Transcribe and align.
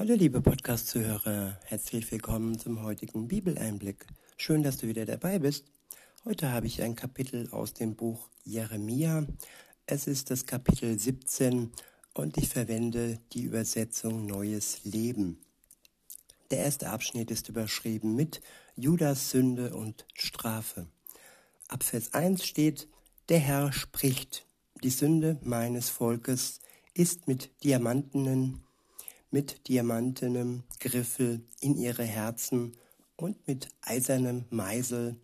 Hallo 0.00 0.14
liebe 0.14 0.40
Podcast-Zuhörer, 0.40 1.58
herzlich 1.64 2.12
willkommen 2.12 2.56
zum 2.56 2.84
heutigen 2.84 3.26
Bibeleinblick. 3.26 4.06
Schön, 4.36 4.62
dass 4.62 4.76
du 4.76 4.86
wieder 4.86 5.04
dabei 5.04 5.40
bist. 5.40 5.64
Heute 6.24 6.52
habe 6.52 6.68
ich 6.68 6.82
ein 6.82 6.94
Kapitel 6.94 7.50
aus 7.50 7.74
dem 7.74 7.96
Buch 7.96 8.28
Jeremia. 8.44 9.26
Es 9.86 10.06
ist 10.06 10.30
das 10.30 10.46
Kapitel 10.46 10.96
17 10.96 11.72
und 12.14 12.36
ich 12.36 12.48
verwende 12.48 13.18
die 13.32 13.42
Übersetzung 13.42 14.24
Neues 14.24 14.84
Leben. 14.84 15.40
Der 16.52 16.58
erste 16.58 16.90
Abschnitt 16.90 17.32
ist 17.32 17.48
überschrieben 17.48 18.14
mit 18.14 18.40
Judas 18.76 19.30
Sünde 19.30 19.74
und 19.74 20.06
Strafe. 20.14 20.86
Ab 21.66 21.82
Vers 21.82 22.14
1 22.14 22.46
steht, 22.46 22.86
der 23.28 23.40
Herr 23.40 23.72
spricht, 23.72 24.46
die 24.80 24.90
Sünde 24.90 25.40
meines 25.42 25.88
Volkes 25.90 26.60
ist 26.94 27.26
mit 27.26 27.50
diamantenen, 27.64 28.62
mit 29.30 29.68
diamantenem 29.68 30.64
Griffel 30.80 31.44
in 31.60 31.76
ihre 31.76 32.04
Herzen 32.04 32.76
und 33.16 33.46
mit 33.46 33.68
eisernem 33.82 34.44
Meisel 34.50 35.16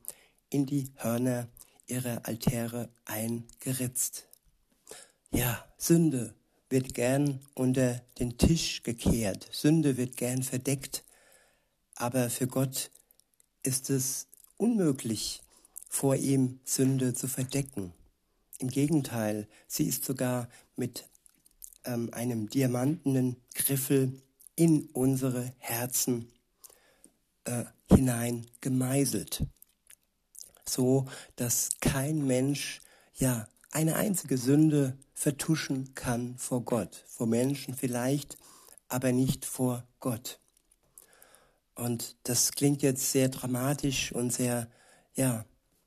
in 0.51 0.67
die 0.67 0.93
Hörner 0.97 1.49
ihrer 1.87 2.27
Altäre 2.27 2.89
eingeritzt. 3.05 4.29
Ja, 5.31 5.65
Sünde 5.79 6.35
wird 6.69 6.95
gern 6.95 7.41
unter 7.55 8.03
den 8.19 8.39
Tisch 8.39 8.83
gekehrt, 8.83 9.49
Sünde 9.53 9.97
wird 9.97 10.17
gern 10.17 10.43
verdeckt, 10.43 11.05
aber 11.95 12.31
für 12.31 12.47
Gott 12.47 12.91
ist 13.63 13.91
es 13.91 14.29
unmöglich, 14.57 15.41
vor 15.89 16.17
ihm 16.17 16.61
Sünde 16.65 17.15
zu 17.15 17.29
verdecken. 17.29 17.93
Im 18.59 18.69
Gegenteil, 18.69 19.49
sie 19.67 19.85
ist 19.85 20.05
sogar 20.05 20.49
mit 20.77 21.05
ähm, 21.85 22.11
einem 22.13 22.49
diamantenen 22.49 23.37
Griffel 23.55 24.21
in 24.57 24.89
unsere 24.93 25.53
Herzen 25.59 26.31
äh, 27.45 27.65
hinein 27.87 28.47
gemeißelt, 28.61 29.45
so 30.65 31.07
dass 31.37 31.71
kein 31.81 32.27
Mensch 32.27 32.81
ja 33.15 33.49
eine 33.71 33.97
einzige 33.97 34.39
Sünde 34.39 34.97
vertuschen 35.15 35.95
kann 35.95 36.39
vor 36.39 36.65
Gott, 36.65 37.05
vor 37.09 37.27
Menschen 37.27 37.75
vielleicht, 37.75 38.39
aber 38.89 39.13
nicht 39.13 39.45
vor 39.45 39.87
Gott. 40.01 40.39
Und 41.75 42.17
das 42.23 42.53
klingt 42.53 42.83
jetzt 42.83 43.11
sehr 43.11 43.29
dramatisch 43.29 44.13
und 44.13 44.33
sehr, 44.33 44.71
ja, 45.15 45.45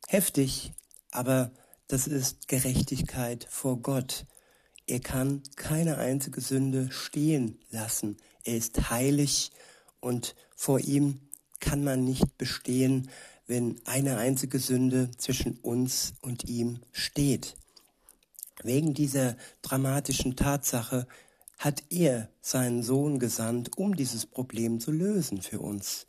heftig, 0.08 0.74
aber 1.12 1.52
das 1.88 2.08
ist 2.08 2.48
Gerechtigkeit 2.50 3.48
vor 3.50 3.82
Gott. 3.82 4.26
Er 4.88 5.02
kann 5.02 5.44
keine 5.58 5.98
einzige 5.98 6.40
Sünde 6.40 6.90
stehen 6.92 7.60
lassen. 7.72 8.18
Er 8.46 8.56
ist 8.56 8.90
heilig 8.90 9.52
und 10.00 10.34
vor 10.56 10.80
ihm 10.80 11.20
kann 11.60 11.84
man 11.84 12.06
nicht 12.06 12.38
bestehen, 12.38 13.10
wenn 13.48 13.80
eine 13.86 14.18
einzige 14.18 14.60
Sünde 14.60 15.12
zwischen 15.18 15.58
uns 15.58 16.14
und 16.22 16.46
ihm 16.46 16.80
steht. 16.94 17.56
Wegen 18.64 18.94
dieser 18.94 19.36
dramatischen 19.62 20.38
Tatsache 20.38 21.06
hat 21.58 21.84
er 21.90 22.30
seinen 22.42 22.82
Sohn 22.82 23.20
gesandt, 23.20 23.78
um 23.78 23.96
dieses 23.96 24.26
Problem 24.26 24.80
zu 24.80 24.92
lösen 24.92 25.42
für 25.42 25.60
uns. 25.60 26.08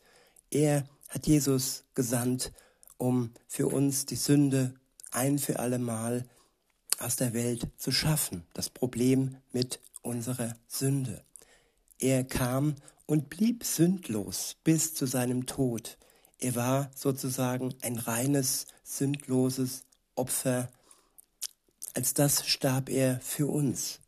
Er 0.50 0.88
hat 1.08 1.26
Jesus 1.26 1.84
gesandt, 1.94 2.52
um 2.96 3.32
für 3.48 3.66
uns 3.66 4.06
die 4.06 4.16
Sünde 4.16 4.74
ein 5.10 5.38
für 5.38 5.58
allemal 5.58 6.24
aus 6.98 7.16
der 7.16 7.32
Welt 7.32 7.66
zu 7.76 7.92
schaffen, 7.92 8.44
das 8.52 8.70
Problem 8.70 9.36
mit 9.52 9.80
unserer 10.02 10.56
Sünde. 10.66 11.24
Er 11.98 12.24
kam 12.24 12.76
und 13.06 13.30
blieb 13.30 13.64
sündlos 13.64 14.56
bis 14.64 14.94
zu 14.94 15.06
seinem 15.06 15.46
Tod. 15.46 15.98
Er 16.38 16.54
war 16.54 16.90
sozusagen 16.94 17.74
ein 17.82 17.98
reines, 17.98 18.66
sündloses 18.84 19.84
Opfer. 20.14 20.70
Als 21.94 22.14
das 22.14 22.46
starb 22.46 22.90
er 22.90 23.20
für 23.20 23.46
uns. 23.46 24.00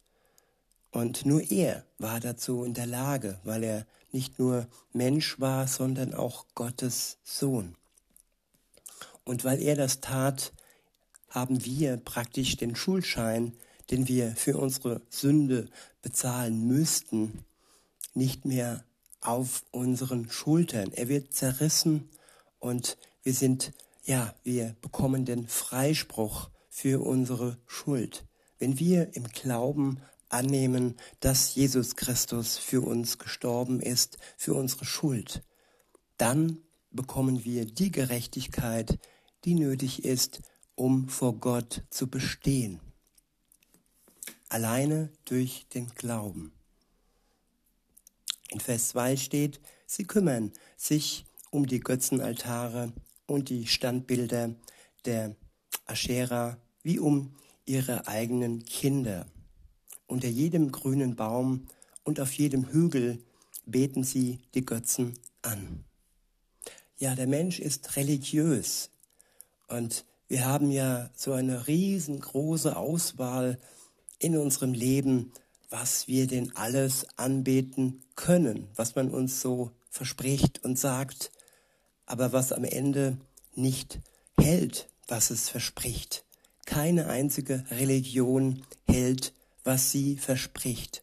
Und 0.93 1.25
nur 1.25 1.51
er 1.51 1.85
war 1.99 2.21
dazu 2.21 2.65
in 2.65 2.75
der 2.75 2.87
Lage, 2.87 3.41
weil 3.45 3.65
er 3.65 3.87
nicht 4.13 4.39
nur 4.39 4.67
Mensch 4.93 5.39
war, 5.41 5.67
sondern 5.69 6.15
auch 6.15 6.47
Gottes 6.55 7.19
Sohn. 7.23 7.77
Und 9.25 9.45
weil 9.45 9.63
er 9.63 9.77
das 9.77 10.01
tat, 10.01 10.53
haben 11.31 11.65
wir 11.65 11.97
praktisch 11.97 12.57
den 12.57 12.77
Schuldschein, 12.77 13.55
den 13.91 14.09
wir 14.09 14.37
für 14.37 14.59
unsere 14.59 15.01
Sünde 15.09 15.69
bezahlen 16.03 16.67
müssten, 16.67 17.45
nicht 18.15 18.45
mehr 18.45 18.85
auf 19.21 19.65
unseren 19.71 20.31
Schultern. 20.31 20.93
Er 20.93 21.09
wird 21.09 21.33
zerrissen 21.33 22.09
und 22.59 22.99
wir 23.23 23.35
sind, 23.35 23.73
ja, 24.05 24.35
wir 24.45 24.77
bekommen 24.81 25.25
den 25.25 25.47
Freispruch 25.47 26.51
für 26.69 27.05
unsere 27.05 27.59
Schuld. 27.67 28.25
Wenn 28.59 28.79
wir 28.79 29.15
im 29.15 29.25
Glauben 29.25 30.01
annehmen, 30.29 30.97
dass 31.21 31.55
Jesus 31.55 31.97
Christus 31.97 32.57
für 32.57 32.83
uns 32.83 33.19
gestorben 33.19 33.81
ist, 33.81 34.19
für 34.37 34.55
unsere 34.55 34.85
Schuld, 34.85 35.43
dann 36.17 36.59
bekommen 36.91 37.45
wir 37.45 37.67
die 37.67 37.91
Gerechtigkeit, 37.91 38.99
die 39.45 39.55
nötig 39.55 40.05
ist, 40.05 40.43
um 40.81 41.11
vor 41.11 41.35
Gott 41.35 41.83
zu 41.91 42.07
bestehen. 42.07 42.81
Alleine 44.49 45.11
durch 45.27 45.67
den 45.75 45.89
Glauben. 45.89 46.53
In 48.49 48.61
Vers 48.61 48.89
2 48.89 49.19
steht, 49.19 49.61
sie 49.87 50.05
kümmern 50.05 50.53
sich 50.79 51.27
um 51.51 51.67
die 51.67 51.81
Götzenaltare 51.81 52.95
und 53.27 53.51
die 53.51 53.67
Standbilder 53.67 54.55
der 55.05 55.37
Aschera 55.85 56.57
wie 56.83 56.99
um 56.99 57.35
ihre 57.67 58.07
eigenen 58.07 58.65
Kinder. 58.65 59.27
Unter 60.07 60.29
jedem 60.29 60.73
grünen 60.73 61.15
Baum 61.15 61.67
und 62.05 62.21
auf 62.21 62.33
jedem 62.33 62.73
Hügel 62.73 63.23
beten 63.67 64.03
sie 64.03 64.39
die 64.55 64.65
Götzen 64.65 65.19
an. 65.43 65.85
Ja, 66.97 67.15
der 67.15 67.27
Mensch 67.27 67.61
ist 67.61 67.97
religiös 67.97 68.89
und 69.69 70.07
wir 70.31 70.47
haben 70.47 70.71
ja 70.71 71.11
so 71.17 71.33
eine 71.33 71.67
riesengroße 71.67 72.77
Auswahl 72.77 73.59
in 74.21 74.39
unserem 74.39 74.75
Leben, 74.75 75.33
was 75.71 76.07
wir 76.07 76.29
denn 76.29 76.55
alles 76.55 77.05
anbeten 77.17 78.05
können, 78.15 78.69
was 78.77 78.95
man 78.95 79.11
uns 79.11 79.41
so 79.41 79.73
verspricht 79.91 80.63
und 80.63 80.79
sagt, 80.79 81.33
aber 82.07 82.33
was 82.33 82.53
am 82.53 82.63
Ende 82.63 83.19
nicht 83.57 83.99
hält, 84.39 84.89
was 85.09 85.31
es 85.31 85.49
verspricht. 85.49 86.25
Keine 86.65 87.09
einzige 87.09 87.65
Religion 87.73 88.63
hält, 88.87 89.35
was 89.65 89.91
sie 89.91 90.17
verspricht, 90.17 91.03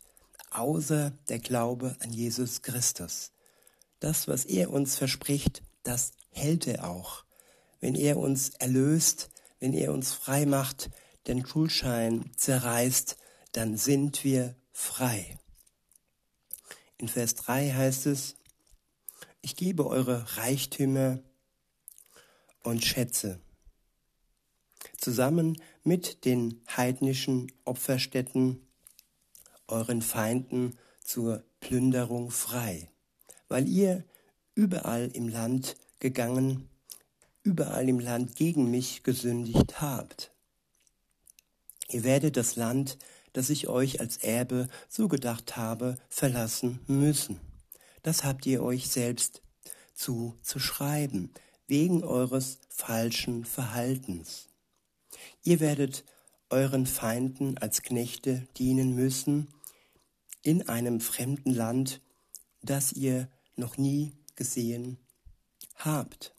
außer 0.51 1.11
der 1.27 1.39
Glaube 1.39 1.97
an 1.99 2.13
Jesus 2.13 2.61
Christus. 2.61 3.31
Das, 3.99 4.29
was 4.29 4.45
er 4.45 4.71
uns 4.71 4.95
verspricht, 4.95 5.63
das 5.83 6.13
hält 6.29 6.65
er 6.65 6.89
auch. 6.89 7.26
Wenn 7.79 7.95
er 7.95 8.17
uns 8.17 8.49
erlöst, 8.49 9.29
wenn 9.59 9.73
er 9.73 9.93
uns 9.93 10.13
frei 10.13 10.45
macht, 10.45 10.89
den 11.27 11.45
Schuldschein 11.45 12.31
zerreißt, 12.35 13.17
dann 13.51 13.77
sind 13.77 14.23
wir 14.23 14.55
frei. 14.71 15.38
In 16.97 17.07
Vers 17.07 17.35
3 17.35 17.73
heißt 17.73 18.07
es, 18.07 18.35
ich 19.41 19.55
gebe 19.55 19.88
eure 19.88 20.38
Reichtümer 20.38 21.19
und 22.63 22.83
Schätze 22.83 23.39
zusammen 24.97 25.61
mit 25.83 26.25
den 26.25 26.61
heidnischen 26.75 27.51
Opferstätten 27.65 28.67
euren 29.67 30.01
Feinden 30.01 30.77
zur 31.03 31.44
Plünderung 31.59 32.31
frei, 32.31 32.89
weil 33.47 33.68
ihr 33.68 34.03
überall 34.56 35.09
im 35.13 35.27
Land 35.27 35.75
gegangen, 36.00 36.69
überall 37.47 37.88
im 37.88 37.99
Land 37.99 38.35
gegen 38.35 38.69
mich 38.69 39.03
gesündigt 39.03 39.79
habt. 39.79 40.31
Ihr 41.89 42.03
werdet 42.03 42.35
das 42.35 42.57
Land, 42.57 42.97
das 43.31 43.49
ich 43.49 43.69
euch 43.69 44.01
als 44.01 44.17
Erbe 44.17 44.67
zugedacht 44.89 45.55
habe, 45.55 45.97
verlassen 46.09 46.81
müssen. 46.88 47.39
Das 48.03 48.25
habt 48.25 48.45
ihr 48.45 48.61
euch 48.61 48.89
selbst 48.89 49.41
zu, 49.94 50.35
zu 50.41 50.59
schreiben, 50.59 51.31
wegen 51.67 52.03
eures 52.03 52.59
falschen 52.67 53.45
Verhaltens. 53.45 54.50
Ihr 55.43 55.61
werdet 55.61 56.03
euren 56.50 56.85
Feinden 56.85 57.57
als 57.57 57.81
Knechte 57.81 58.45
dienen 58.57 58.93
müssen 58.93 59.47
in 60.41 60.67
einem 60.67 61.00
fremden 61.00 61.53
Land, 61.53 62.01
das 62.61 62.91
ihr 62.91 63.29
noch 63.55 63.77
nie 63.77 64.11
gesehen 64.35 64.97
habt. 65.75 66.37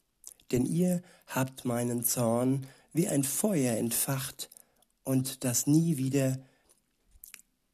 Denn 0.50 0.66
ihr 0.66 1.02
habt 1.26 1.64
meinen 1.64 2.04
Zorn 2.04 2.66
wie 2.92 3.08
ein 3.08 3.24
Feuer 3.24 3.76
entfacht 3.76 4.48
und 5.04 5.44
das 5.44 5.66
nie 5.66 5.96
wieder 5.96 6.38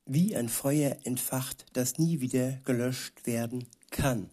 wie 0.06 0.36
ein 0.36 0.48
Feuer 0.48 0.96
entfacht, 1.04 1.64
das 1.72 1.98
nie 1.98 2.20
wieder 2.20 2.52
gelöscht 2.64 3.26
werden 3.26 3.66
kann. 3.90 4.30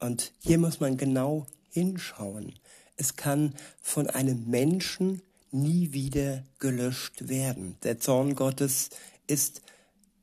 Und 0.00 0.32
hier 0.40 0.58
muss 0.58 0.80
man 0.80 0.96
genau 0.96 1.46
hinschauen. 1.70 2.54
Es 2.96 3.16
kann 3.16 3.54
von 3.80 4.08
einem 4.08 4.48
Menschen 4.48 5.22
nie 5.50 5.92
wieder 5.92 6.42
gelöscht 6.58 7.28
werden. 7.28 7.76
Der 7.82 7.98
Zorn 7.98 8.34
Gottes 8.34 8.90
ist 9.26 9.62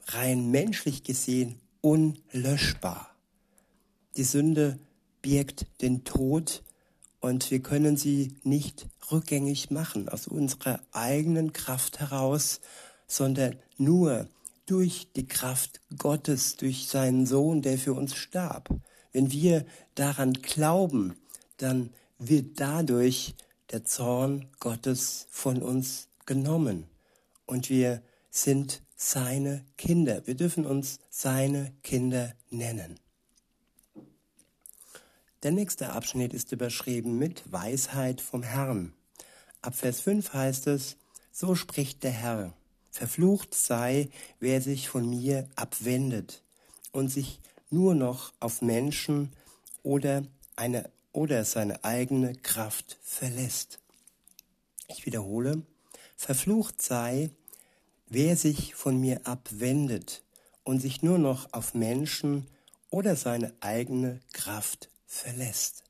rein 0.07 0.51
menschlich 0.51 1.03
gesehen 1.03 1.59
unlöschbar. 1.81 3.09
Die 4.17 4.23
Sünde 4.23 4.79
birgt 5.21 5.65
den 5.81 6.03
Tod 6.03 6.63
und 7.25 7.49
wir 7.49 7.59
können 7.59 7.97
sie 7.97 8.37
nicht 8.43 8.85
rückgängig 9.11 9.71
machen 9.71 10.09
aus 10.09 10.27
unserer 10.27 10.79
eigenen 10.91 11.53
Kraft 11.53 11.99
heraus, 11.99 12.61
sondern 13.07 13.57
nur 13.79 14.27
durch 14.67 15.07
die 15.15 15.25
Kraft 15.25 15.81
Gottes, 15.97 16.55
durch 16.55 16.87
seinen 16.87 17.25
Sohn, 17.25 17.63
der 17.63 17.79
für 17.79 17.93
uns 17.93 18.13
starb. 18.15 18.69
Wenn 19.11 19.31
wir 19.31 19.65
daran 19.95 20.33
glauben, 20.33 21.15
dann 21.57 21.89
wird 22.19 22.59
dadurch 22.59 23.33
der 23.71 23.83
Zorn 23.85 24.45
Gottes 24.59 25.25
von 25.31 25.63
uns 25.63 26.09
genommen 26.27 26.85
und 27.47 27.71
wir 27.71 28.03
sind 28.29 28.83
seine 28.95 29.65
Kinder. 29.77 30.27
Wir 30.27 30.35
dürfen 30.35 30.67
uns 30.67 30.99
seine 31.09 31.73
Kinder 31.81 32.35
nennen. 32.51 32.99
Der 35.43 35.51
nächste 35.51 35.91
Abschnitt 35.91 36.33
ist 36.33 36.51
überschrieben 36.51 37.17
mit 37.17 37.43
Weisheit 37.51 38.21
vom 38.21 38.41
Herrn. 38.43 38.93
Ab 39.61 39.75
Vers 39.75 40.01
5 40.01 40.33
heißt 40.33 40.67
es, 40.67 40.97
so 41.31 41.55
spricht 41.55 42.03
der 42.03 42.11
Herr, 42.11 42.53
verflucht 42.91 43.53
sei, 43.53 44.09
wer 44.39 44.61
sich 44.61 44.89
von 44.89 45.09
mir 45.09 45.47
abwendet 45.55 46.41
und 46.91 47.09
sich 47.09 47.39
nur 47.69 47.93
noch 47.93 48.33
auf 48.39 48.61
Menschen 48.61 49.33
oder, 49.83 50.23
eine, 50.55 50.89
oder 51.11 51.43
seine 51.45 51.83
eigene 51.83 52.35
Kraft 52.35 52.97
verlässt. 53.03 53.79
Ich 54.87 55.05
wiederhole, 55.05 55.61
verflucht 56.15 56.81
sei, 56.81 57.29
wer 58.07 58.37
sich 58.37 58.75
von 58.75 58.99
mir 58.99 59.27
abwendet 59.27 60.23
und 60.63 60.79
sich 60.79 61.03
nur 61.03 61.17
noch 61.17 61.51
auf 61.53 61.73
Menschen 61.73 62.47
oder 62.89 63.15
seine 63.15 63.53
eigene 63.59 64.21
Kraft 64.31 64.89
verlässt. 65.05 65.83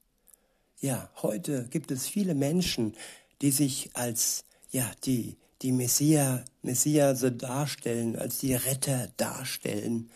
Ja, 0.79 1.09
heute 1.21 1.67
gibt 1.69 1.91
es 1.91 2.07
viele 2.07 2.35
Menschen, 2.35 2.95
die 3.41 3.51
sich 3.51 3.91
als 3.93 4.43
ja, 4.71 4.91
die 5.05 5.37
die 5.61 5.71
Messia, 5.71 6.43
Messiase 6.61 7.31
darstellen, 7.31 8.17
als 8.17 8.39
die 8.39 8.53
Retter 8.53 9.09
darstellen 9.17 10.11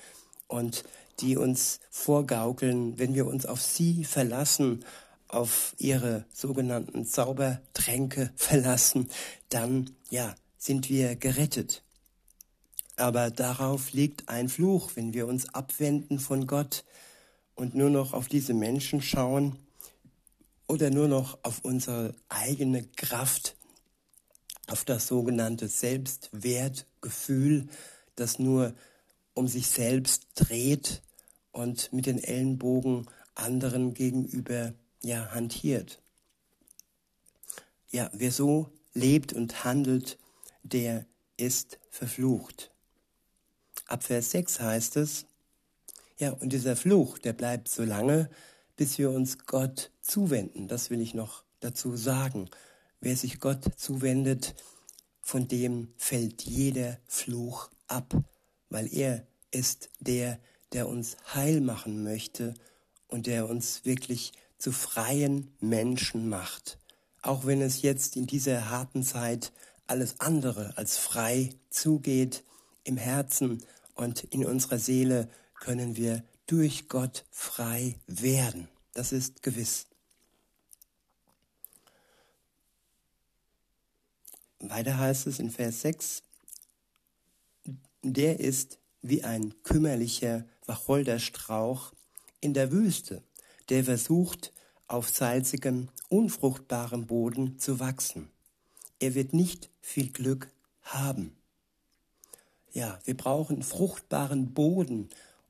und 0.47 0.83
die 1.19 1.37
uns 1.37 1.79
vorgaukeln, 1.89 2.97
wenn 2.99 3.13
wir 3.15 3.25
uns 3.25 3.45
auf 3.45 3.61
sie 3.61 4.03
verlassen, 4.03 4.85
auf 5.27 5.75
ihre 5.77 6.25
sogenannten 6.33 7.05
Zaubertränke 7.05 8.31
verlassen, 8.35 9.09
dann 9.49 9.91
ja, 10.09 10.35
sind 10.57 10.89
wir 10.89 11.15
gerettet. 11.15 11.83
Aber 12.95 13.31
darauf 13.31 13.93
liegt 13.93 14.27
ein 14.27 14.49
Fluch, 14.49 14.91
wenn 14.95 15.13
wir 15.13 15.25
uns 15.25 15.53
abwenden 15.53 16.19
von 16.19 16.47
Gott, 16.47 16.83
und 17.59 17.75
nur 17.75 17.89
noch 17.89 18.13
auf 18.13 18.29
diese 18.29 18.53
Menschen 18.53 19.01
schauen 19.01 19.59
oder 20.65 20.91
nur 20.91 21.09
noch 21.09 21.37
auf 21.43 21.65
unsere 21.65 22.15
eigene 22.29 22.85
Kraft, 22.95 23.57
auf 24.67 24.85
das 24.85 25.07
sogenannte 25.07 25.67
Selbstwertgefühl, 25.67 27.67
das 28.15 28.39
nur 28.39 28.73
um 29.33 29.49
sich 29.49 29.67
selbst 29.67 30.27
dreht 30.35 31.01
und 31.51 31.91
mit 31.91 32.05
den 32.05 32.23
Ellenbogen 32.23 33.07
anderen 33.35 33.93
gegenüber 33.93 34.73
ja 35.03 35.29
hantiert. 35.31 36.01
Ja, 37.89 38.09
wer 38.13 38.31
so 38.31 38.69
lebt 38.93 39.33
und 39.33 39.65
handelt, 39.65 40.17
der 40.63 41.05
ist 41.35 41.77
verflucht. 41.89 42.71
Ab 43.85 44.03
Vers 44.03 44.31
6 44.31 44.61
heißt 44.61 44.95
es, 44.95 45.25
ja, 46.19 46.31
und 46.31 46.51
dieser 46.51 46.75
Fluch, 46.75 47.17
der 47.17 47.31
bleibt 47.31 47.69
so 47.69 47.83
lange, 47.83 48.29
bis 48.75 48.97
wir 48.97 49.09
uns 49.09 49.45
Gott 49.45 49.91
zuwenden. 50.01 50.67
Das 50.67 50.89
will 50.89 50.99
ich 50.99 51.13
noch 51.13 51.43
dazu 51.61 51.95
sagen. 51.95 52.49
Wer 52.99 53.15
sich 53.15 53.39
Gott 53.39 53.63
zuwendet, 53.77 54.53
von 55.21 55.47
dem 55.47 55.93
fällt 55.95 56.41
jeder 56.41 56.97
Fluch 57.07 57.69
ab, 57.87 58.13
weil 58.69 58.93
er 58.93 59.25
ist 59.51 59.89
der, 59.99 60.39
der 60.73 60.89
uns 60.89 61.15
heil 61.33 61.61
machen 61.61 62.03
möchte 62.03 62.53
und 63.07 63.25
der 63.25 63.47
uns 63.47 63.85
wirklich 63.85 64.33
zu 64.57 64.73
freien 64.73 65.53
Menschen 65.61 66.27
macht. 66.27 66.79
Auch 67.21 67.45
wenn 67.45 67.61
es 67.61 67.81
jetzt 67.81 68.17
in 68.17 68.27
dieser 68.27 68.69
harten 68.69 69.03
Zeit 69.03 69.53
alles 69.87 70.19
andere 70.19 70.77
als 70.77 70.97
frei 70.97 71.51
zugeht, 71.69 72.43
im 72.83 72.97
Herzen 72.97 73.63
und 73.95 74.25
in 74.25 74.45
unserer 74.45 74.79
Seele 74.79 75.29
können 75.59 75.95
wir 75.95 76.23
durch 76.47 76.89
Gott 76.89 77.25
frei 77.29 77.95
werden. 78.07 78.67
Das 78.93 79.11
ist 79.11 79.43
gewiss. 79.43 79.87
Weiter 84.59 84.97
heißt 84.97 85.27
es 85.27 85.39
in 85.39 85.51
Vers 85.51 85.81
6, 85.81 86.23
der 88.01 88.39
ist 88.39 88.79
wie 89.01 89.23
ein 89.23 89.53
kümmerlicher 89.63 90.45
Wacholderstrauch 90.65 91.93
in 92.41 92.53
der 92.53 92.71
Wüste, 92.71 93.23
der 93.69 93.83
versucht, 93.83 94.51
auf 94.87 95.07
salzigem, 95.07 95.89
unfruchtbarem 96.09 97.05
Boden 97.05 97.59
zu 97.59 97.79
wachsen. 97.79 98.29
Er 98.99 99.13
wird 99.13 99.33
nicht 99.33 99.69
viel 99.81 100.09
Glück 100.11 100.49
haben. 100.81 101.37
Ja, 102.73 102.99
wir 103.05 103.15
brauchen 103.15 103.63
fruchtbaren 103.63 104.53
Boden, 104.53 105.09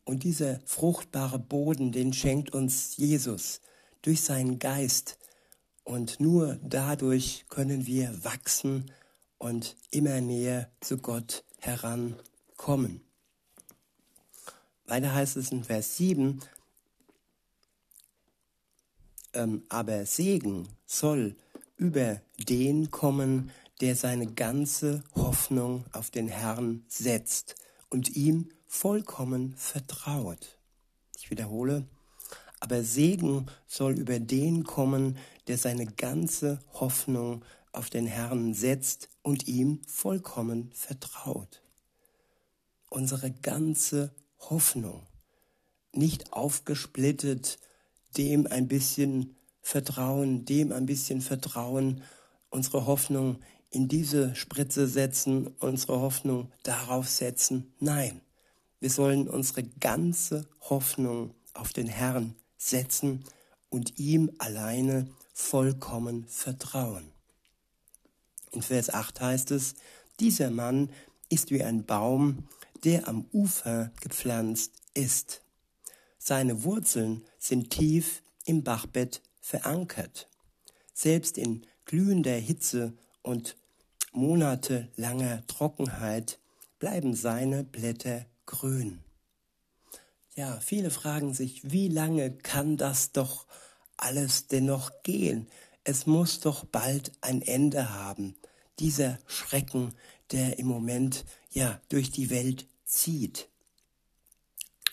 und 0.10 0.24
dieser 0.24 0.60
fruchtbare 0.66 1.38
Boden, 1.38 1.92
den 1.92 2.14
schenkt 2.14 2.52
uns 2.52 2.98
Jesus 2.98 3.62
durch 4.02 4.22
seinen 4.22 4.58
Geist. 4.58 5.20
Und 5.84 6.20
nur 6.20 6.58
dadurch 6.64 7.46
können 7.50 7.86
wir 7.86 8.24
wachsen 8.24 8.90
und 9.38 9.76
immer 9.92 10.20
näher 10.20 10.72
zu 10.80 10.98
Gott 10.98 11.44
herankommen. 11.60 13.02
Weiter 14.88 15.14
heißt 15.14 15.38
es 15.38 15.52
in 15.52 15.64
Vers 15.64 15.98
7, 15.98 16.40
ähm, 19.34 19.62
aber 19.70 20.08
Segen 20.08 20.70
soll 20.88 21.36
über 21.78 22.20
den 22.40 22.90
kommen, 22.90 23.52
der 23.80 23.96
seine 23.96 24.26
ganze 24.26 25.04
Hoffnung 25.14 25.86
auf 25.92 26.10
den 26.10 26.30
Herrn 26.30 26.84
setzt 26.88 27.58
und 27.92 28.16
ihm 28.16 28.50
vollkommen 28.70 29.56
vertraut. 29.58 30.60
Ich 31.18 31.32
wiederhole, 31.32 31.88
aber 32.60 32.84
Segen 32.84 33.48
soll 33.68 33.98
über 34.00 34.20
den 34.20 34.64
kommen, 34.64 35.18
der 35.48 35.58
seine 35.58 35.88
ganze 35.88 36.60
Hoffnung 36.74 37.44
auf 37.74 37.90
den 37.90 38.06
Herrn 38.06 38.54
setzt 38.54 39.10
und 39.24 39.48
ihm 39.48 39.82
vollkommen 39.88 40.72
vertraut. 40.72 41.64
Unsere 42.90 43.32
ganze 43.32 44.14
Hoffnung, 44.40 45.08
nicht 45.92 46.32
aufgesplittet, 46.32 47.58
dem 48.18 48.46
ein 48.46 48.68
bisschen 48.68 49.36
Vertrauen, 49.62 50.46
dem 50.46 50.72
ein 50.72 50.86
bisschen 50.86 51.22
Vertrauen, 51.22 52.04
unsere 52.52 52.86
Hoffnung 52.86 53.40
in 53.72 53.88
diese 53.88 54.36
Spritze 54.36 54.88
setzen, 54.88 55.48
unsere 55.60 56.00
Hoffnung 56.00 56.52
darauf 56.64 57.10
setzen. 57.10 57.74
Nein, 57.80 58.22
wir 58.80 58.90
sollen 58.90 59.28
unsere 59.28 59.64
ganze 59.64 60.48
Hoffnung 60.62 61.34
auf 61.54 61.74
den 61.74 61.88
Herrn 61.88 62.36
setzen 62.58 63.26
und 63.70 64.00
ihm 64.00 64.32
alleine 64.38 65.08
vollkommen 65.34 66.26
vertrauen. 66.28 67.12
In 68.52 68.62
Vers 68.62 68.90
8 68.90 69.22
heißt 69.22 69.52
es, 69.52 69.76
dieser 70.20 70.50
Mann 70.50 70.90
ist 71.30 71.52
wie 71.52 71.64
ein 71.64 71.86
Baum, 71.86 72.48
der 72.84 73.08
am 73.08 73.26
Ufer 73.32 73.92
gepflanzt 74.02 74.74
ist. 74.94 75.42
Seine 76.18 76.64
Wurzeln 76.64 77.24
sind 77.38 77.70
tief 77.70 78.22
im 78.46 78.64
Bachbett 78.64 79.22
verankert. 79.40 80.28
Selbst 80.94 81.38
in 81.38 81.66
glühender 81.86 82.36
Hitze 82.36 82.94
und 83.22 83.56
monatelanger 84.12 85.46
Trockenheit 85.48 86.40
bleiben 86.80 87.14
seine 87.14 87.64
Blätter 87.64 88.26
grün. 88.50 89.00
Ja, 90.36 90.60
viele 90.60 90.90
fragen 90.90 91.34
sich, 91.34 91.72
wie 91.72 91.88
lange 91.88 92.32
kann 92.32 92.78
das 92.78 93.12
doch 93.12 93.46
alles 93.96 94.48
dennoch 94.48 94.92
gehen? 95.04 95.48
Es 95.84 96.08
muss 96.08 96.40
doch 96.40 96.66
bald 96.66 97.12
ein 97.22 97.42
Ende 97.42 97.94
haben. 97.94 98.36
Dieser 98.80 99.20
Schrecken, 99.28 99.94
der 100.32 100.60
im 100.60 100.66
Moment 100.66 101.26
ja 101.52 101.80
durch 101.90 102.10
die 102.10 102.30
Welt 102.30 102.68
zieht. 102.86 103.50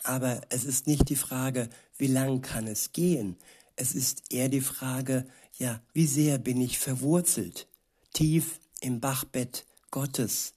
Aber 0.02 0.42
es 0.50 0.64
ist 0.64 0.86
nicht 0.86 1.08
die 1.08 1.16
Frage, 1.16 1.68
wie 1.96 2.08
lang 2.08 2.42
kann 2.42 2.66
es 2.66 2.92
gehen. 2.92 3.36
Es 3.74 3.94
ist 3.94 4.32
eher 4.32 4.48
die 4.48 4.60
Frage, 4.60 5.26
ja, 5.58 5.80
wie 5.94 6.06
sehr 6.06 6.38
bin 6.38 6.60
ich 6.60 6.78
verwurzelt, 6.78 7.66
tief 8.12 8.60
im 8.80 9.00
Bachbett 9.00 9.64
Gottes 9.90 10.54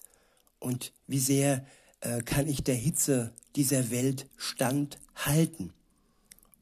und 0.59 0.91
wie 1.07 1.19
sehr 1.19 1.65
äh, 2.01 2.21
kann 2.21 2.47
ich 2.47 2.63
der 2.63 2.75
Hitze 2.75 3.33
dieser 3.55 3.91
Welt 3.91 4.27
standhalten 4.37 5.73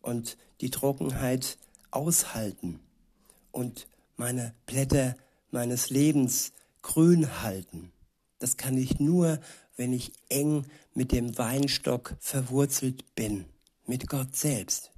und 0.01 0.37
die 0.61 0.69
Trockenheit 0.69 1.57
aushalten 1.91 2.79
und 3.51 3.87
meine 4.15 4.53
Blätter 4.65 5.15
meines 5.51 5.89
Lebens 5.89 6.53
grün 6.81 7.41
halten. 7.41 7.91
Das 8.39 8.57
kann 8.57 8.77
ich 8.77 8.99
nur, 8.99 9.39
wenn 9.75 9.93
ich 9.93 10.11
eng 10.29 10.65
mit 10.93 11.11
dem 11.11 11.37
Weinstock 11.37 12.15
verwurzelt 12.19 13.15
bin, 13.15 13.45
mit 13.85 14.07
Gott 14.07 14.35
selbst. 14.35 14.91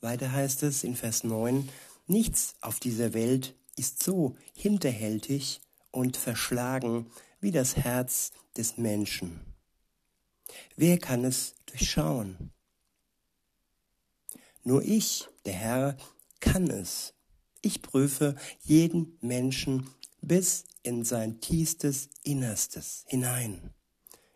Weiter 0.00 0.32
heißt 0.32 0.62
es 0.64 0.82
in 0.82 0.96
Vers 0.96 1.24
9, 1.24 1.68
nichts 2.06 2.54
auf 2.60 2.80
dieser 2.80 3.14
Welt 3.14 3.54
ist 3.76 4.02
so 4.02 4.36
hinterhältig 4.54 5.60
und 5.90 6.16
verschlagen 6.16 7.06
wie 7.42 7.50
das 7.50 7.76
Herz 7.76 8.32
des 8.56 8.78
Menschen. 8.78 9.40
Wer 10.76 10.98
kann 10.98 11.24
es 11.24 11.54
durchschauen? 11.66 12.52
Nur 14.64 14.82
ich, 14.82 15.28
der 15.44 15.54
Herr, 15.54 15.96
kann 16.40 16.70
es. 16.70 17.14
Ich 17.60 17.82
prüfe 17.82 18.36
jeden 18.60 19.18
Menschen 19.20 19.90
bis 20.20 20.64
in 20.82 21.04
sein 21.04 21.40
tiefstes 21.40 22.08
Innerstes 22.22 23.04
hinein. 23.08 23.74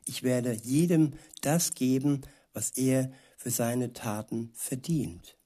Ich 0.04 0.22
werde 0.22 0.52
jedem 0.52 1.14
das 1.42 1.74
geben, 1.74 2.22
was 2.52 2.70
er 2.70 3.12
für 3.36 3.50
seine 3.50 3.92
Taten 3.92 4.52
verdient. 4.54 5.36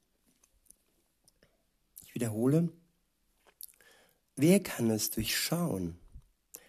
Ich 2.03 2.15
wiederhole, 2.15 2.71
wer 4.37 4.63
kann 4.63 4.91
es 4.91 5.11
durchschauen? 5.11 5.99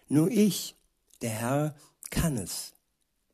Nur 0.08 0.30
ich, 0.30 0.76
der 1.22 1.30
Herr, 1.30 1.74
kann 2.10 2.36
es. 2.36 2.74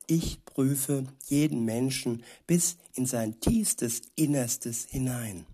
Ich 0.06 0.44
prüfe 0.44 1.04
jeden 1.26 1.64
Menschen 1.64 2.24
bis 2.46 2.76
in 2.94 3.06
sein 3.06 3.40
tiefstes 3.40 4.02
Innerstes 4.14 4.86
hinein. 4.86 5.46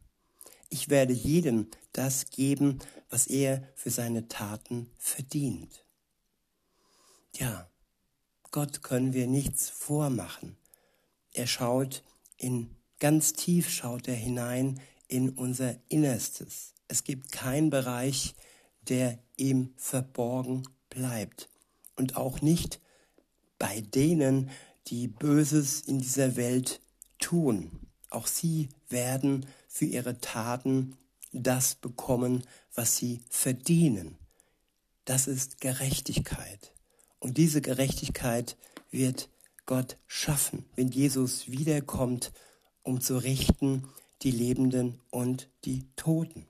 Ich 0.69 0.89
werde 0.89 1.13
jedem 1.13 1.69
das 1.93 2.31
geben, 2.31 2.79
was 3.09 3.27
er 3.27 3.69
für 3.75 3.91
seine 3.91 4.29
Taten 4.29 4.91
verdient. 4.99 5.85
Ja, 7.37 7.69
Gott 8.51 8.83
können 8.83 9.13
wir 9.13 9.27
nichts 9.27 9.71
vormachen. 9.71 10.57
Er 11.33 11.47
schaut 11.47 12.05
in 12.37 12.71
ganz 13.01 13.33
tief 13.33 13.69
schaut 13.71 14.09
er 14.09 14.15
hinein 14.15 14.81
in 15.09 15.31
unser 15.31 15.77
Innerstes. 15.89 16.75
Es 16.89 17.05
gibt 17.05 17.33
keinen 17.33 17.71
Bereich, 17.71 18.35
der 18.83 19.19
ihm 19.37 19.75
verborgen 19.77 20.63
bleibt. 20.89 21.49
Und 21.97 22.17
auch 22.17 22.41
nicht 22.41 22.81
bei 23.59 23.81
denen, 23.81 24.51
die 24.89 25.09
Böses 25.09 25.81
in 25.83 25.99
dieser 25.99 26.37
Welt 26.37 26.81
tun. 27.19 27.71
Auch 28.11 28.27
sie 28.27 28.69
werden 28.89 29.47
für 29.69 29.87
ihre 29.87 30.19
Taten 30.21 30.97
das 31.33 31.75
bekommen, 31.75 32.45
was 32.75 32.97
sie 32.97 33.21
verdienen. 33.29 34.17
Das 35.05 35.27
ist 35.27 35.61
Gerechtigkeit. 35.61 36.73
Und 37.19 37.39
diese 37.39 37.61
Gerechtigkeit 37.61 38.57
wird 38.91 39.29
Gott 39.67 39.97
schaffen, 40.07 40.65
wenn 40.77 40.89
Jesus 40.89 41.49
wiederkommt, 41.49 42.33
um 42.83 43.01
zu 43.01 43.17
richten 43.17 43.89
die 44.23 44.31
Lebenden 44.31 45.01
und 45.11 45.49
die 45.65 45.85
Toten. 45.97 46.47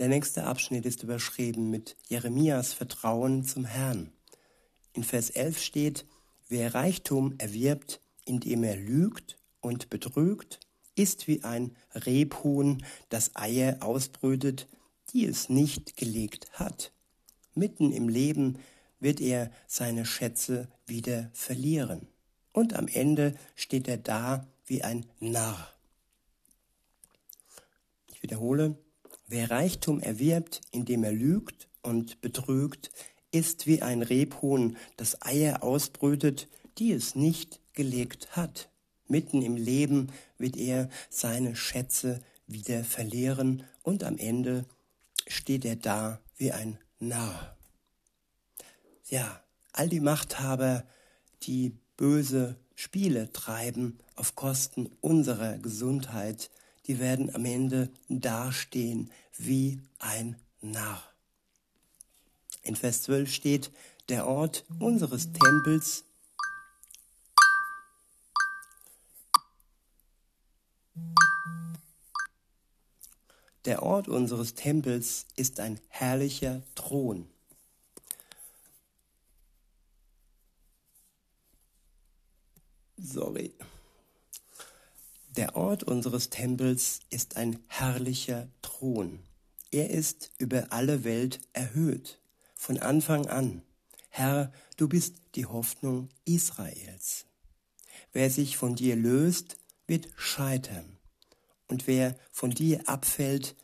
Der 0.00 0.08
nächste 0.08 0.44
Abschnitt 0.44 0.86
ist 0.86 1.02
überschrieben 1.02 1.68
mit 1.68 1.94
Jeremias 2.08 2.72
Vertrauen 2.72 3.44
zum 3.44 3.66
Herrn. 3.66 4.10
In 4.94 5.04
Vers 5.04 5.28
11 5.28 5.60
steht, 5.60 6.06
wer 6.48 6.74
Reichtum 6.74 7.34
erwirbt, 7.36 8.00
indem 8.24 8.64
er 8.64 8.76
lügt 8.76 9.36
und 9.60 9.90
betrügt, 9.90 10.58
ist 10.94 11.28
wie 11.28 11.44
ein 11.44 11.76
Rebhuhn, 11.94 12.82
das 13.10 13.36
Eier 13.36 13.82
ausbrütet, 13.82 14.68
die 15.12 15.26
es 15.26 15.50
nicht 15.50 15.98
gelegt 15.98 16.50
hat. 16.54 16.94
Mitten 17.54 17.92
im 17.92 18.08
Leben 18.08 18.58
wird 19.00 19.20
er 19.20 19.50
seine 19.66 20.06
Schätze 20.06 20.68
wieder 20.86 21.28
verlieren. 21.34 22.08
Und 22.54 22.72
am 22.72 22.88
Ende 22.88 23.34
steht 23.54 23.86
er 23.86 23.98
da 23.98 24.48
wie 24.64 24.82
ein 24.82 25.04
Narr. 25.18 25.74
Ich 28.06 28.22
wiederhole, 28.22 28.78
wer 29.30 29.50
Reichtum 29.50 30.00
erwirbt, 30.00 30.60
indem 30.72 31.04
er 31.04 31.12
lügt 31.12 31.68
und 31.82 32.20
betrügt, 32.20 32.90
ist 33.30 33.66
wie 33.66 33.80
ein 33.80 34.02
Rebhuhn, 34.02 34.76
das 34.96 35.22
Eier 35.22 35.62
ausbrütet, 35.62 36.48
die 36.78 36.92
es 36.92 37.14
nicht 37.14 37.60
gelegt 37.72 38.36
hat. 38.36 38.68
Mitten 39.06 39.42
im 39.42 39.56
Leben 39.56 40.12
wird 40.38 40.56
er 40.56 40.88
seine 41.08 41.56
Schätze 41.56 42.20
wieder 42.46 42.84
verlieren 42.84 43.64
und 43.82 44.04
am 44.04 44.18
Ende 44.18 44.66
steht 45.26 45.64
er 45.64 45.76
da 45.76 46.20
wie 46.36 46.52
ein 46.52 46.78
Narr. 46.98 47.56
Ja, 49.08 49.42
all 49.72 49.88
die 49.88 50.00
Machthaber, 50.00 50.84
die 51.42 51.76
böse 51.96 52.56
Spiele 52.74 53.32
treiben 53.32 53.98
auf 54.16 54.34
Kosten 54.34 54.86
unserer 55.00 55.58
Gesundheit, 55.58 56.50
die 56.90 56.98
werden 56.98 57.32
am 57.36 57.44
Ende 57.44 57.88
dastehen 58.08 59.12
wie 59.38 59.80
ein 60.00 60.34
Narr. 60.60 61.00
In 62.62 62.74
Vers 62.74 63.02
12 63.02 63.32
steht, 63.32 63.70
der 64.08 64.26
Ort 64.26 64.64
unseres 64.80 65.30
Tempels 65.32 66.02
Der 73.64 73.84
Ort 73.84 74.08
unseres 74.08 74.54
Tempels 74.54 75.26
ist 75.36 75.60
ein 75.60 75.78
herrlicher 75.90 76.62
Thron. 76.74 77.28
Sorry. 82.96 83.54
Der 85.36 85.54
Ort 85.54 85.84
unseres 85.84 86.28
Tempels 86.28 87.00
ist 87.08 87.36
ein 87.36 87.60
herrlicher 87.68 88.48
Thron. 88.62 89.20
Er 89.70 89.90
ist 89.90 90.32
über 90.38 90.72
alle 90.72 91.04
Welt 91.04 91.38
erhöht, 91.52 92.20
von 92.56 92.78
Anfang 92.78 93.26
an. 93.28 93.62
Herr, 94.08 94.52
du 94.76 94.88
bist 94.88 95.14
die 95.36 95.46
Hoffnung 95.46 96.08
Israels. 96.24 97.26
Wer 98.12 98.28
sich 98.28 98.56
von 98.56 98.74
dir 98.74 98.96
löst, 98.96 99.56
wird 99.86 100.08
scheitern 100.16 100.98
und 101.68 101.86
wer 101.86 102.16
von 102.32 102.50
dir 102.50 102.88
abfällt, 102.88 103.54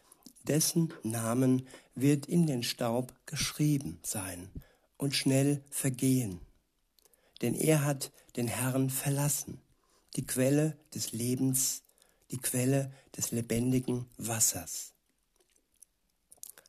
dessen 0.47 0.95
Namen 1.03 1.67
wird 1.97 2.27
in 2.27 2.47
den 2.47 2.63
Staub 2.63 3.13
geschrieben 3.27 3.99
sein 4.05 4.51
und 4.99 5.17
schnell 5.17 5.65
vergehen. 5.69 6.41
Denn 7.43 7.57
er 7.57 7.85
hat 7.85 8.13
den 8.37 8.47
Herrn 8.47 8.89
verlassen, 8.89 9.61
die 10.17 10.27
Quelle 10.27 10.77
des 10.95 11.13
Lebens, 11.13 11.83
die 12.31 12.39
Quelle 12.39 12.93
des 13.17 13.31
lebendigen 13.31 14.07
Wassers. 14.17 14.93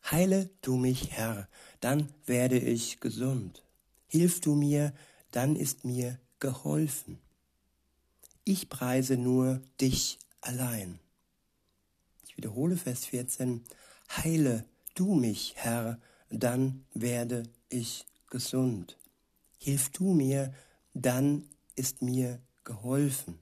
Heile 0.10 0.50
du 0.62 0.78
mich, 0.78 1.12
Herr, 1.12 1.50
dann 1.80 2.14
werde 2.26 2.60
ich 2.60 3.00
gesund. 3.00 3.64
Hilf 4.08 4.40
du 4.42 4.56
mir, 4.56 4.94
dann 5.32 5.56
ist 5.56 5.84
mir 5.84 6.20
geholfen. 6.40 7.20
Ich 8.46 8.70
preise 8.70 9.18
nur 9.18 9.62
dich 9.82 10.20
allein 10.40 11.00
wiederhole 12.38 12.78
Vers 12.78 13.06
14, 13.06 13.64
heile 14.16 14.64
du 14.96 15.16
mich, 15.16 15.54
Herr, 15.58 16.00
dann 16.30 16.86
werde 16.94 17.44
ich 17.70 18.06
gesund. 18.30 18.98
Hilf 19.58 19.90
du 19.90 20.14
mir, 20.14 20.54
dann 20.94 21.46
ist 21.76 22.02
mir 22.02 22.40
geholfen. 22.68 23.40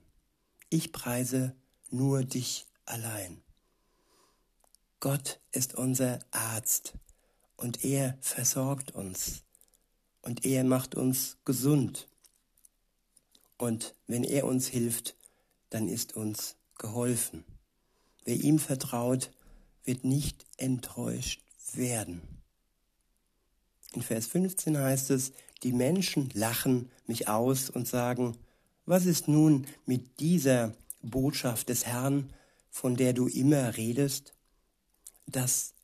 Ich 0.70 0.92
preise 0.92 1.54
nur 1.90 2.22
dich 2.22 2.66
allein. 2.84 3.42
Gott 5.00 5.40
ist 5.50 5.74
unser 5.74 6.20
Arzt 6.30 6.94
und 7.56 7.84
er 7.84 8.16
versorgt 8.20 8.92
uns 8.92 9.42
und 10.22 10.44
er 10.44 10.62
macht 10.62 10.94
uns 10.94 11.38
gesund. 11.44 12.08
Und 13.58 13.96
wenn 14.06 14.22
er 14.22 14.46
uns 14.46 14.68
hilft, 14.68 15.16
dann 15.70 15.88
ist 15.88 16.14
uns 16.14 16.56
geholfen. 16.78 17.44
Wer 18.24 18.36
ihm 18.36 18.60
vertraut, 18.60 19.32
wird 19.82 20.04
nicht 20.04 20.46
enttäuscht 20.56 21.42
werden. 21.72 22.22
In 23.92 24.02
Vers 24.02 24.28
15 24.28 24.78
heißt 24.78 25.10
es, 25.10 25.32
die 25.64 25.72
Menschen 25.72 26.30
lachen 26.32 26.90
mich 27.06 27.28
aus 27.28 27.70
und 27.70 27.88
sagen, 27.88 28.36
was 28.86 29.04
ist 29.04 29.28
nun 29.28 29.66
mit 29.84 30.20
dieser 30.20 30.72
Botschaft 31.02 31.68
des 31.68 31.86
Herrn, 31.86 32.32
von 32.70 32.96
der 32.96 33.12
du 33.12 33.26
immer 33.26 33.76
redest? 33.76 34.32
Das 35.26 35.74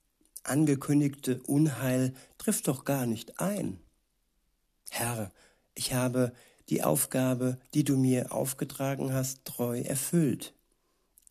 angekündigte 0.44 1.40
Unheil 1.42 2.14
trifft 2.38 2.68
doch 2.68 2.84
gar 2.84 3.06
nicht 3.06 3.40
ein. 3.40 3.80
Herr, 4.90 5.32
ich 5.74 5.94
habe 5.94 6.32
die 6.68 6.82
Aufgabe, 6.82 7.58
die 7.74 7.84
du 7.84 7.96
mir 7.96 8.32
aufgetragen 8.32 9.12
hast, 9.12 9.44
treu 9.44 9.80
erfüllt. 9.80 10.54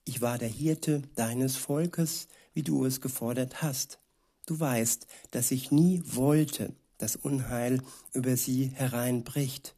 Ich 0.03 0.21
war 0.21 0.37
der 0.37 0.49
Hirte 0.49 1.03
deines 1.15 1.55
Volkes, 1.55 2.27
wie 2.53 2.63
du 2.63 2.85
es 2.85 3.01
gefordert 3.01 3.61
hast. 3.61 3.99
Du 4.45 4.59
weißt, 4.59 5.07
dass 5.31 5.51
ich 5.51 5.71
nie 5.71 6.01
wollte, 6.05 6.73
dass 6.97 7.15
Unheil 7.15 7.81
über 8.13 8.35
sie 8.35 8.71
hereinbricht. 8.73 9.75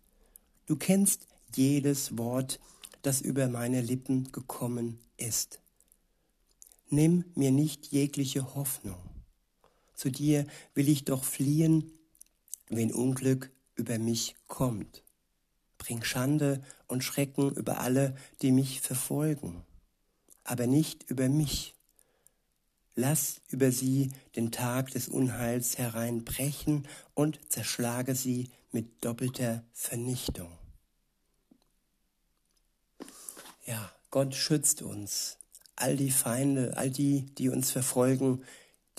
Du 0.66 0.76
kennst 0.76 1.28
jedes 1.58 2.18
Wort, 2.18 2.60
das 3.02 3.22
über 3.22 3.48
meine 3.48 3.82
Lippen 3.82 4.32
gekommen 4.32 5.00
ist. 5.18 5.60
Nimm 6.90 7.26
mir 7.36 7.52
nicht 7.52 7.88
jegliche 7.88 8.56
Hoffnung. 8.56 9.02
Zu 9.96 10.10
dir 10.10 10.46
will 10.74 10.90
ich 10.90 11.06
doch 11.06 11.24
fliehen, 11.24 11.92
wenn 12.70 12.94
Unglück 12.94 13.52
über 13.76 13.98
mich 13.98 14.36
kommt. 14.48 15.04
Bring 15.78 16.04
Schande 16.04 16.62
und 16.88 17.04
Schrecken 17.04 17.52
über 17.52 17.80
alle, 17.80 18.16
die 18.42 18.52
mich 18.52 18.82
verfolgen, 18.82 19.64
aber 20.44 20.68
nicht 20.68 21.10
über 21.10 21.30
mich. 21.30 21.74
Lass 22.96 23.42
über 23.50 23.72
sie 23.72 24.12
den 24.36 24.52
Tag 24.52 24.92
des 24.92 25.10
Unheils 25.10 25.78
hereinbrechen 25.78 26.88
und 27.16 27.40
zerschlage 27.52 28.14
sie 28.16 28.50
mit 28.72 29.04
doppelter 29.04 29.64
Vernichtung. 29.74 30.52
Ja, 33.66 33.92
Gott 34.12 34.36
schützt 34.36 34.82
uns. 34.82 35.38
All 35.76 35.98
die 35.98 36.12
Feinde, 36.12 36.74
all 36.78 36.90
die, 36.90 37.26
die 37.38 37.50
uns 37.50 37.72
verfolgen, 37.72 38.44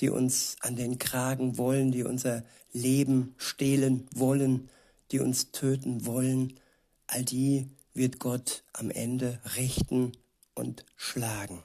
die 0.01 0.09
uns 0.09 0.57
an 0.61 0.75
den 0.75 0.99
Kragen 0.99 1.57
wollen, 1.59 1.93
die 1.93 2.03
unser 2.03 2.43
Leben 2.73 3.35
stehlen 3.37 4.09
wollen, 4.13 4.69
die 5.13 5.21
uns 5.21 5.53
töten 5.53 6.07
wollen, 6.07 6.59
all 7.07 7.25
die 7.25 7.69
wird 7.93 8.19
Gott 8.19 8.65
am 8.73 8.91
Ende 8.91 9.41
richten 9.57 10.13
und 10.55 10.85
schlagen. 10.97 11.63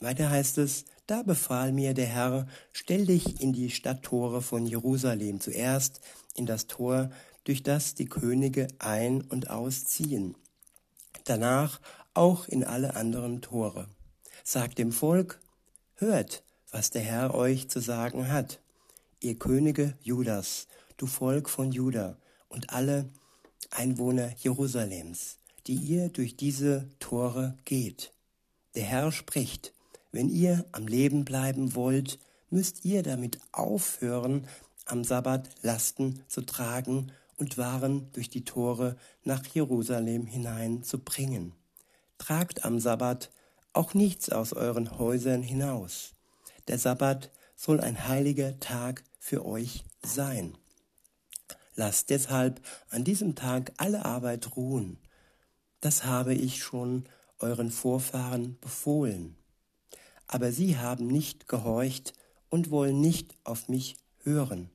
Weiter 0.00 0.30
heißt 0.30 0.58
es, 0.58 0.84
da 1.06 1.22
befahl 1.22 1.72
mir 1.72 1.94
der 1.94 2.06
Herr, 2.06 2.46
stell 2.72 3.06
dich 3.06 3.40
in 3.40 3.52
die 3.52 3.70
Stadttore 3.70 4.42
von 4.42 4.66
Jerusalem, 4.66 5.40
zuerst 5.40 6.00
in 6.34 6.46
das 6.46 6.66
Tor, 6.66 7.10
durch 7.46 7.62
das 7.62 7.94
die 7.94 8.06
Könige 8.06 8.66
ein- 8.80 9.22
und 9.22 9.50
ausziehen, 9.50 10.34
danach 11.24 11.80
auch 12.12 12.48
in 12.48 12.64
alle 12.64 12.96
anderen 12.96 13.40
Tore. 13.40 13.88
Sagt 14.42 14.78
dem 14.78 14.90
Volk, 14.90 15.38
hört, 15.94 16.42
was 16.72 16.90
der 16.90 17.02
Herr 17.02 17.34
euch 17.34 17.68
zu 17.68 17.80
sagen 17.80 18.30
hat, 18.30 18.60
ihr 19.20 19.38
Könige 19.38 19.96
Judas, 20.02 20.66
du 20.96 21.06
Volk 21.06 21.48
von 21.48 21.70
Juda 21.70 22.16
und 22.48 22.70
alle 22.70 23.08
Einwohner 23.70 24.34
Jerusalems, 24.38 25.38
die 25.68 25.76
ihr 25.76 26.08
durch 26.08 26.36
diese 26.36 26.88
Tore 26.98 27.56
geht. 27.64 28.12
Der 28.74 28.84
Herr 28.84 29.12
spricht, 29.12 29.72
wenn 30.10 30.28
ihr 30.28 30.64
am 30.72 30.88
Leben 30.88 31.24
bleiben 31.24 31.76
wollt, 31.76 32.18
müsst 32.50 32.84
ihr 32.84 33.04
damit 33.04 33.38
aufhören, 33.52 34.48
am 34.84 35.04
Sabbat 35.04 35.48
Lasten 35.62 36.24
zu 36.26 36.42
tragen 36.42 37.12
und 37.36 37.58
Waren 37.58 38.10
durch 38.12 38.28
die 38.28 38.44
Tore 38.44 38.96
nach 39.24 39.44
Jerusalem 39.46 40.26
hinein 40.26 40.82
zu 40.82 40.98
bringen. 40.98 41.52
Tragt 42.18 42.64
am 42.64 42.78
Sabbat 42.78 43.30
auch 43.72 43.94
nichts 43.94 44.30
aus 44.30 44.52
euren 44.52 44.98
Häusern 44.98 45.42
hinaus. 45.42 46.14
Der 46.68 46.78
Sabbat 46.78 47.30
soll 47.54 47.80
ein 47.80 48.08
heiliger 48.08 48.58
Tag 48.58 49.04
für 49.18 49.44
euch 49.44 49.84
sein. 50.02 50.56
Lasst 51.74 52.10
deshalb 52.10 52.60
an 52.88 53.04
diesem 53.04 53.34
Tag 53.34 53.72
alle 53.76 54.04
Arbeit 54.04 54.56
ruhen. 54.56 54.98
Das 55.80 56.04
habe 56.04 56.34
ich 56.34 56.62
schon 56.62 57.04
euren 57.38 57.70
Vorfahren 57.70 58.58
befohlen. 58.60 59.36
Aber 60.26 60.52
sie 60.52 60.78
haben 60.78 61.06
nicht 61.06 61.48
gehorcht 61.48 62.14
und 62.48 62.70
wollen 62.70 63.00
nicht 63.00 63.36
auf 63.44 63.68
mich 63.68 63.96
hören. 64.22 64.70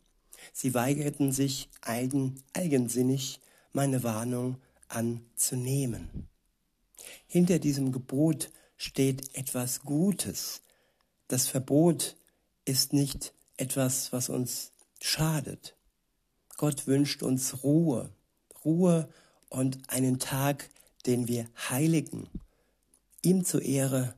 Sie 0.53 0.73
weigerten 0.73 1.31
sich 1.31 1.69
eigen, 1.81 2.43
eigensinnig 2.53 3.39
meine 3.73 4.03
Warnung 4.03 4.57
anzunehmen. 4.87 6.27
Hinter 7.27 7.59
diesem 7.59 7.91
Gebot 7.91 8.51
steht 8.77 9.35
etwas 9.35 9.81
Gutes. 9.81 10.61
Das 11.27 11.47
Verbot 11.47 12.15
ist 12.65 12.93
nicht 12.93 13.33
etwas, 13.57 14.11
was 14.11 14.29
uns 14.29 14.71
schadet. 14.99 15.75
Gott 16.57 16.87
wünscht 16.87 17.23
uns 17.23 17.63
Ruhe, 17.63 18.11
Ruhe 18.65 19.09
und 19.49 19.79
einen 19.89 20.19
Tag, 20.19 20.69
den 21.05 21.27
wir 21.27 21.47
heiligen, 21.69 22.29
ihm 23.21 23.45
zur 23.45 23.61
Ehre 23.61 24.15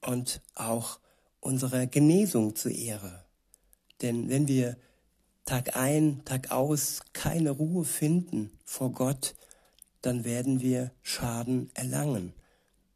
und 0.00 0.40
auch 0.54 1.00
unserer 1.40 1.86
Genesung 1.86 2.56
zur 2.56 2.72
Ehre. 2.72 3.24
Denn 4.02 4.28
wenn 4.28 4.48
wir 4.48 4.76
Tag 5.46 5.76
ein, 5.76 6.24
Tag 6.24 6.50
aus 6.50 7.02
keine 7.12 7.52
Ruhe 7.52 7.84
finden 7.84 8.50
vor 8.64 8.90
Gott, 8.90 9.36
dann 10.02 10.24
werden 10.24 10.60
wir 10.60 10.90
Schaden 11.04 11.70
erlangen. 11.74 12.34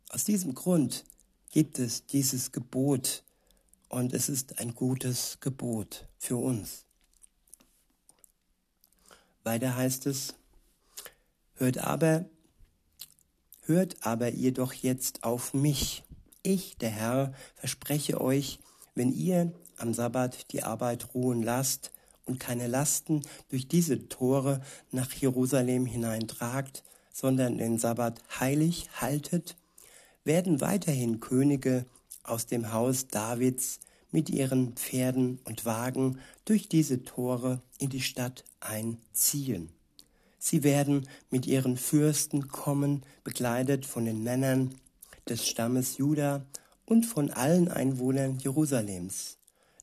Aus 0.08 0.24
diesem 0.24 0.56
Grund 0.56 1.04
gibt 1.52 1.78
es 1.78 2.06
dieses 2.06 2.50
Gebot 2.50 3.22
und 3.88 4.12
es 4.12 4.28
ist 4.28 4.58
ein 4.58 4.74
gutes 4.74 5.38
Gebot 5.38 6.08
für 6.18 6.38
uns. 6.38 6.86
Weiter 9.44 9.76
heißt 9.76 10.06
es, 10.06 10.34
hört 11.54 11.78
aber, 11.78 12.24
hört 13.62 14.04
aber 14.04 14.32
ihr 14.32 14.52
doch 14.52 14.72
jetzt 14.72 15.22
auf 15.22 15.54
mich. 15.54 16.02
Ich, 16.42 16.76
der 16.78 16.90
Herr, 16.90 17.32
verspreche 17.54 18.20
euch, 18.20 18.58
wenn 18.96 19.12
ihr 19.12 19.52
am 19.76 19.94
Sabbat 19.94 20.50
die 20.50 20.64
Arbeit 20.64 21.14
ruhen 21.14 21.44
lasst 21.44 21.92
und 22.30 22.38
keine 22.38 22.68
Lasten 22.68 23.22
durch 23.48 23.66
diese 23.66 24.08
Tore 24.08 24.60
nach 24.92 25.12
Jerusalem 25.12 25.84
hineintragt, 25.84 26.84
sondern 27.12 27.58
den 27.58 27.76
Sabbat 27.76 28.22
heilig 28.38 28.88
haltet, 28.94 29.56
werden 30.22 30.60
weiterhin 30.60 31.18
Könige 31.18 31.86
aus 32.22 32.46
dem 32.46 32.72
Haus 32.72 33.08
Davids 33.08 33.80
mit 34.12 34.30
ihren 34.30 34.74
Pferden 34.74 35.40
und 35.44 35.64
Wagen 35.64 36.20
durch 36.44 36.68
diese 36.68 37.02
Tore 37.04 37.62
in 37.78 37.90
die 37.90 38.00
Stadt 38.00 38.44
einziehen. 38.60 39.70
Sie 40.38 40.62
werden 40.62 41.08
mit 41.30 41.46
ihren 41.48 41.76
Fürsten 41.76 42.46
kommen, 42.46 43.02
begleitet 43.24 43.86
von 43.86 44.04
den 44.04 44.22
Männern 44.22 44.76
des 45.28 45.46
Stammes 45.48 45.98
Juda 45.98 46.46
und 46.86 47.06
von 47.06 47.30
allen 47.30 47.68
Einwohnern 47.68 48.38
Jerusalems. 48.38 49.39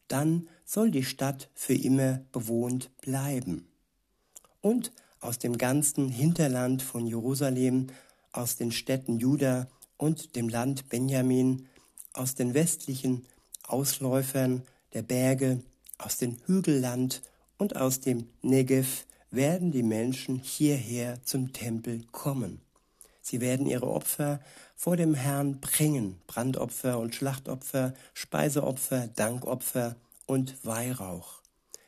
Dann 0.08 0.48
soll 0.66 0.92
die 0.92 1.04
Stadt 1.04 1.50
für 1.54 1.74
immer 1.74 2.22
bewohnt 2.32 2.90
bleiben. 3.02 3.68
Und 4.62 4.92
aus 5.20 5.40
dem 5.40 5.58
ganzen 5.58 6.10
Hinterland 6.10 6.82
von 6.82 7.08
Jerusalem, 7.08 7.88
aus 8.32 8.56
den 8.56 8.72
Städten 8.72 9.20
Juda 9.20 9.68
und 9.98 10.36
dem 10.36 10.50
Land 10.50 10.90
Benjamin, 10.90 11.68
aus 12.14 12.36
den 12.36 12.54
westlichen 12.54 13.26
Ausläufern 13.64 14.64
der 14.94 15.02
Berge, 15.02 15.62
aus 15.98 16.18
dem 16.18 16.38
Hügelland 16.46 17.22
und 17.58 17.76
aus 17.76 18.00
dem 18.00 18.30
Negev 18.42 19.06
werden 19.32 19.72
die 19.72 19.84
Menschen 19.84 20.36
hierher 20.36 21.24
zum 21.24 21.54
Tempel 21.54 22.04
kommen. 22.12 22.62
Sie 23.30 23.42
werden 23.42 23.68
ihre 23.68 23.88
Opfer 23.88 24.40
vor 24.78 24.96
dem 24.96 25.14
Herrn 25.14 25.60
bringen, 25.60 26.18
Brandopfer 26.28 26.98
und 26.98 27.14
Schlachtopfer, 27.14 27.94
Speiseopfer, 28.14 29.10
Dankopfer 29.10 29.98
und 30.28 30.66
Weihrauch. 30.66 31.42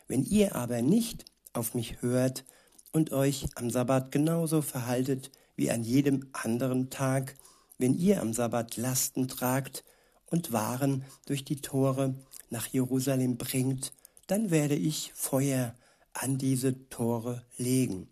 Wenn 0.10 0.26
ihr 0.26 0.58
aber 0.58 0.82
nicht 0.82 1.24
auf 1.54 1.76
mich 1.76 2.02
hört 2.02 2.44
und 2.92 3.14
euch 3.14 3.46
am 3.56 3.70
Sabbat 3.70 4.12
genauso 4.12 4.62
verhaltet 4.62 5.32
wie 5.56 5.72
an 5.72 5.86
jedem 5.86 6.28
anderen 6.34 6.90
Tag, 6.90 7.38
wenn 7.78 7.94
ihr 7.94 8.22
am 8.22 8.34
Sabbat 8.34 8.76
Lasten 8.76 9.30
tragt 9.30 9.86
und 10.26 10.52
Waren 10.52 11.06
durch 11.26 11.46
die 11.46 11.62
Tore 11.62 12.16
nach 12.50 12.68
Jerusalem 12.68 13.38
bringt, 13.38 13.94
dann 14.28 14.52
werde 14.52 14.76
ich 14.76 15.14
Feuer 15.16 15.74
an 16.12 16.38
diese 16.38 16.90
Tore 16.90 17.46
legen. 17.58 18.10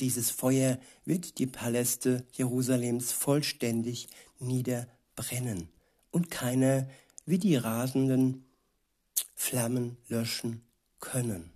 Dieses 0.00 0.30
Feuer 0.30 0.78
wird 1.04 1.38
die 1.38 1.46
Paläste 1.46 2.26
Jerusalems 2.32 3.12
vollständig 3.12 4.08
niederbrennen, 4.38 5.68
und 6.10 6.30
keiner 6.30 6.88
wie 7.24 7.38
die 7.38 7.56
rasenden 7.56 8.44
Flammen 9.34 9.96
löschen 10.08 10.62
können. 11.00 11.50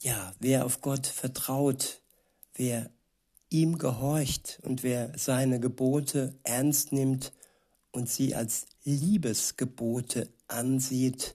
Ja, 0.00 0.34
wer 0.38 0.64
auf 0.64 0.80
Gott 0.80 1.06
vertraut, 1.06 2.00
wer 2.54 2.90
ihm 3.48 3.78
gehorcht 3.78 4.60
und 4.62 4.82
wer 4.82 5.16
seine 5.18 5.58
Gebote 5.58 6.34
ernst 6.42 6.92
nimmt 6.92 7.32
und 7.92 8.08
sie 8.08 8.34
als 8.34 8.66
Liebesgebote 8.84 10.28
ansieht, 10.48 11.34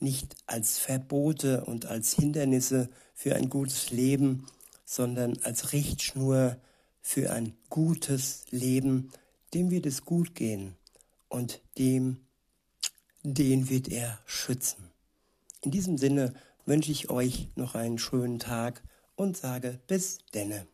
nicht 0.00 0.34
als 0.46 0.78
Verbote 0.78 1.64
und 1.64 1.86
als 1.86 2.14
Hindernisse 2.14 2.90
für 3.20 3.36
ein 3.36 3.50
gutes 3.50 3.90
Leben, 3.90 4.46
sondern 4.86 5.36
als 5.42 5.74
Richtschnur 5.74 6.56
für 7.02 7.30
ein 7.30 7.52
gutes 7.68 8.46
Leben, 8.48 9.12
dem 9.52 9.70
wird 9.70 9.84
es 9.84 10.06
gut 10.06 10.34
gehen 10.34 10.74
und 11.28 11.60
dem, 11.76 12.22
den 13.22 13.68
wird 13.68 13.88
er 13.88 14.18
schützen. 14.24 14.90
In 15.60 15.70
diesem 15.70 15.98
Sinne 15.98 16.32
wünsche 16.64 16.92
ich 16.92 17.10
euch 17.10 17.48
noch 17.56 17.74
einen 17.74 17.98
schönen 17.98 18.38
Tag 18.38 18.82
und 19.16 19.36
sage 19.36 19.78
bis 19.86 20.20
denne. 20.32 20.66